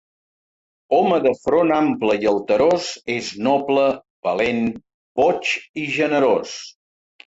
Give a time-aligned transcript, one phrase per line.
[0.99, 3.85] Home de front ample i alterós és noble,
[4.31, 4.65] valent,
[5.21, 6.57] boig i generós.